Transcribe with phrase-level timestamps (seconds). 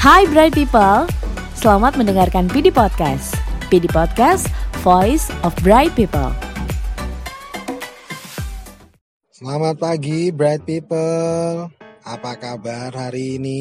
[0.00, 1.04] Hai Bright People,
[1.52, 3.36] selamat mendengarkan PD Podcast.
[3.68, 4.48] PD Podcast,
[4.80, 6.32] Voice of Bright People.
[9.28, 11.68] Selamat pagi Bright People.
[12.00, 13.60] Apa kabar hari ini?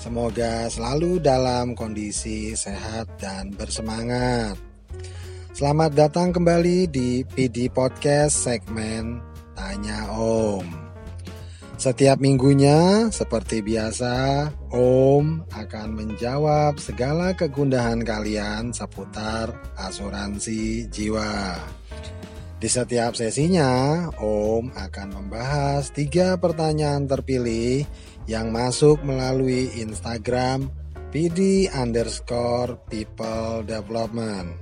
[0.00, 4.56] Semoga selalu dalam kondisi sehat dan bersemangat.
[5.52, 9.20] Selamat datang kembali di PD Podcast segmen
[9.52, 10.83] Tanya Om.
[11.84, 21.60] Setiap minggunya, seperti biasa, Om akan menjawab segala kegundahan kalian seputar asuransi jiwa.
[22.56, 27.84] Di setiap sesinya, Om akan membahas tiga pertanyaan terpilih
[28.24, 30.72] yang masuk melalui Instagram
[31.12, 34.56] PD underscore people development.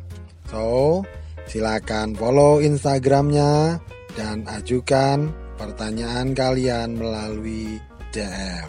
[0.51, 1.07] So,
[1.47, 3.79] silakan follow Instagramnya
[4.19, 7.79] dan ajukan pertanyaan kalian melalui
[8.11, 8.67] DM.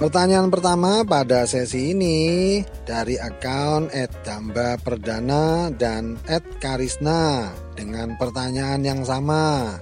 [0.00, 2.58] Pertanyaan pertama pada sesi ini
[2.88, 3.92] dari akun
[4.24, 6.16] @damba perdana dan
[6.58, 9.76] @karisna dengan pertanyaan yang sama.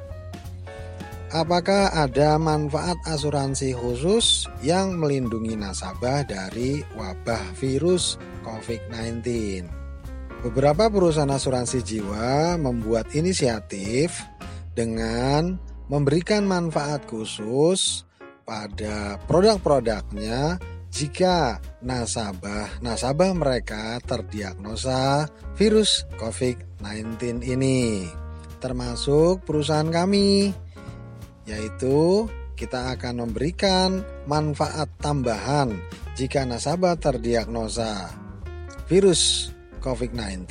[1.30, 9.22] Apakah ada manfaat asuransi khusus yang melindungi nasabah dari wabah virus COVID-19?
[10.42, 14.26] Beberapa perusahaan asuransi jiwa membuat inisiatif
[14.74, 18.06] dengan memberikan manfaat khusus
[18.46, 25.26] pada produk-produknya jika nasabah-nasabah mereka terdiagnosa
[25.58, 28.06] virus COVID-19 ini.
[28.62, 30.54] Termasuk perusahaan kami,
[31.50, 35.74] yaitu kita akan memberikan manfaat tambahan
[36.14, 38.14] jika nasabah terdiagnosa
[38.86, 39.50] virus
[39.82, 40.46] COVID-19,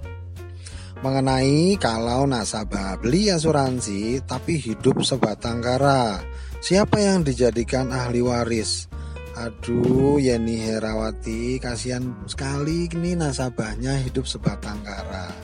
[1.03, 6.23] mengenai kalau nasabah beli asuransi tapi hidup sebatang kara.
[6.63, 8.87] Siapa yang dijadikan ahli waris?
[9.35, 15.35] Aduh, Yeni Herawati, kasihan sekali ini nasabahnya hidup sebatang kara.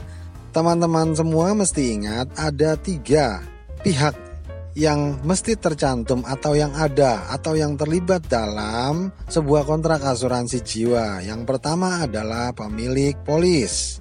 [0.55, 3.43] Teman-teman semua mesti ingat ada tiga
[3.83, 4.15] pihak
[4.79, 11.19] yang mesti tercantum atau yang ada atau yang terlibat dalam sebuah kontrak asuransi jiwa.
[11.27, 13.99] Yang pertama adalah pemilik polis.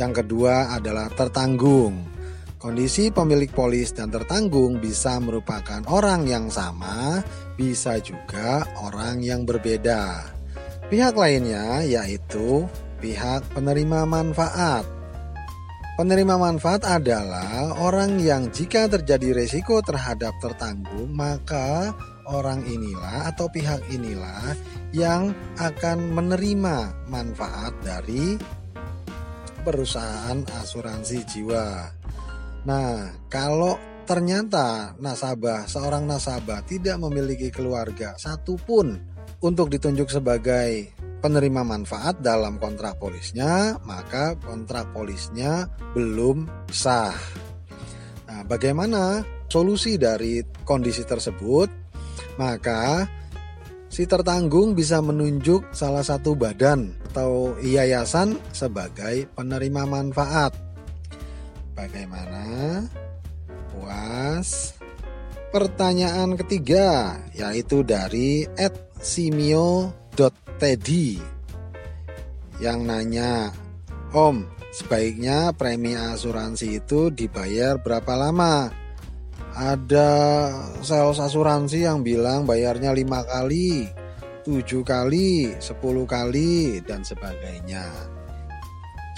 [0.00, 2.08] Yang kedua adalah tertanggung.
[2.56, 7.20] Kondisi pemilik polis dan tertanggung bisa merupakan orang yang sama,
[7.60, 10.24] bisa juga orang yang berbeda.
[10.88, 12.64] Pihak lainnya yaitu
[13.04, 14.88] pihak penerima manfaat.
[16.00, 21.92] Penerima manfaat adalah orang yang jika terjadi resiko terhadap tertanggung, maka
[22.24, 24.56] orang inilah atau pihak inilah
[24.96, 28.40] yang akan menerima manfaat dari
[29.70, 31.94] perusahaan asuransi jiwa.
[32.66, 38.98] Nah, kalau ternyata nasabah, seorang nasabah tidak memiliki keluarga satupun
[39.38, 40.90] untuk ditunjuk sebagai
[41.22, 47.14] penerima manfaat dalam kontrak polisnya, maka kontrak polisnya belum sah.
[48.26, 51.70] Nah, bagaimana solusi dari kondisi tersebut?
[52.42, 53.06] Maka
[53.90, 60.54] si tertanggung bisa menunjuk salah satu badan atau yayasan sebagai penerima manfaat.
[61.74, 62.86] Bagaimana?
[63.74, 64.78] Puas?
[65.50, 68.46] Pertanyaan ketiga yaitu dari
[69.02, 69.90] @simio.teddy
[72.62, 73.50] yang nanya,
[74.14, 78.79] "Om, sebaiknya premi asuransi itu dibayar berapa lama?"
[79.54, 80.10] Ada
[80.80, 83.90] sales asuransi yang bilang bayarnya lima kali,
[84.46, 87.84] 7 kali, 10 kali, dan sebagainya.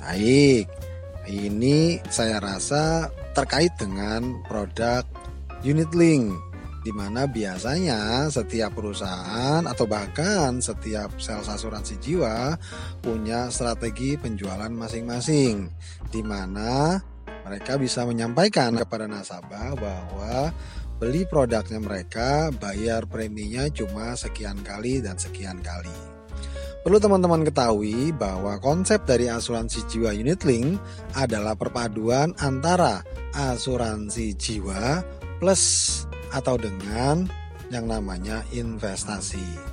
[0.02, 0.66] Baik,
[1.30, 5.06] ini saya rasa terkait dengan produk
[5.62, 6.32] unit link.
[6.82, 12.58] di mana biasanya setiap perusahaan atau bahkan setiap sales asuransi jiwa
[12.98, 15.70] punya strategi penjualan masing-masing
[16.10, 16.98] di mana
[17.42, 20.54] mereka bisa menyampaikan kepada nasabah bahwa
[21.02, 26.12] beli produknya mereka bayar preminya cuma sekian kali dan sekian kali.
[26.82, 30.82] Perlu teman-teman ketahui bahwa konsep dari asuransi jiwa unit link
[31.14, 33.06] adalah perpaduan antara
[33.38, 34.98] asuransi jiwa
[35.38, 35.62] plus
[36.34, 37.30] atau dengan
[37.70, 39.72] yang namanya investasi.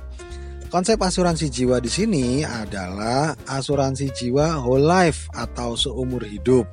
[0.70, 6.70] Konsep asuransi jiwa di sini adalah asuransi jiwa whole life atau seumur hidup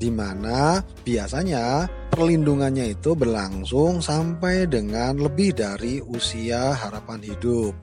[0.00, 7.76] di mana biasanya perlindungannya itu berlangsung sampai dengan lebih dari usia harapan hidup.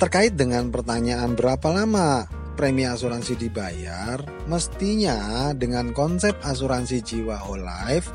[0.00, 2.24] Terkait dengan pertanyaan berapa lama
[2.56, 8.08] premi asuransi dibayar, mestinya dengan konsep asuransi jiwa whole life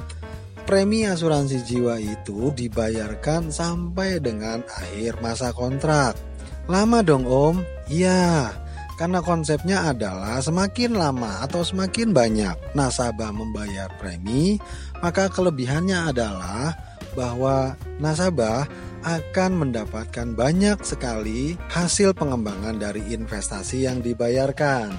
[0.65, 6.17] Premi asuransi jiwa itu dibayarkan sampai dengan akhir masa kontrak.
[6.65, 7.61] Lama dong om?
[7.85, 8.49] Iya,
[8.95, 14.55] karena konsepnya adalah semakin lama atau semakin banyak nasabah membayar premi,
[15.03, 16.75] maka kelebihannya adalah
[17.15, 18.67] bahwa nasabah
[19.05, 24.91] akan mendapatkan banyak sekali hasil pengembangan dari investasi yang dibayarkan.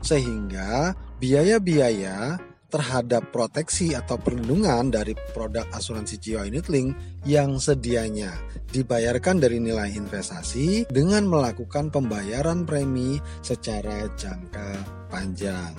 [0.00, 6.94] Sehingga biaya-biaya terhadap proteksi atau perlindungan dari produk asuransi jiwa unit link
[7.26, 8.30] yang sedianya
[8.70, 14.70] dibayarkan dari nilai investasi dengan melakukan pembayaran premi secara jangka
[15.10, 15.74] panjang.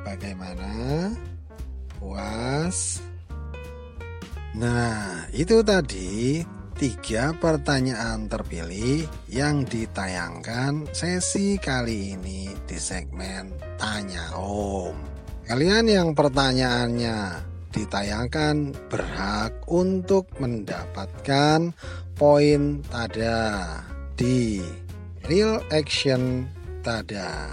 [0.00, 0.72] Bagaimana?
[2.00, 3.04] Puas?
[4.56, 6.40] Nah, itu tadi
[6.80, 15.09] tiga pertanyaan terpilih yang ditayangkan sesi kali ini di segmen Tanya Om.
[15.50, 17.42] Kalian yang pertanyaannya
[17.74, 21.74] ditayangkan berhak untuk mendapatkan
[22.14, 23.66] poin tada
[24.14, 24.62] di
[25.26, 26.46] Real Action
[26.86, 27.50] Tada.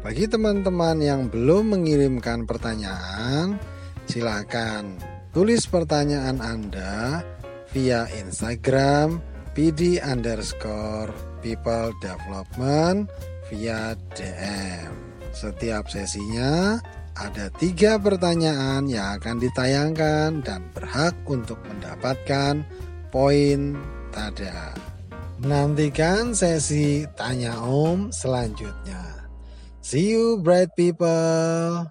[0.00, 3.60] Bagi teman-teman yang belum mengirimkan pertanyaan,
[4.08, 4.96] silakan
[5.36, 7.20] tulis pertanyaan Anda
[7.68, 9.20] via Instagram
[9.52, 11.12] pd underscore
[11.44, 13.12] people development
[13.52, 14.88] via DM.
[15.36, 16.80] Setiap sesinya
[17.16, 22.60] ada tiga pertanyaan yang akan ditayangkan dan berhak untuk mendapatkan
[23.08, 23.72] poin
[24.12, 24.76] tada.
[25.40, 29.28] Nantikan sesi tanya om selanjutnya.
[29.80, 31.88] See you bright people.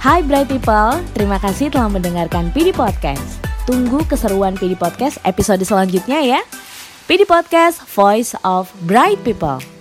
[0.00, 3.42] Hai bright people, terima kasih telah mendengarkan PD Podcast.
[3.66, 6.40] Tunggu keseruan PD Podcast episode selanjutnya ya.
[7.10, 9.75] PD Podcast, Voice of Bright People.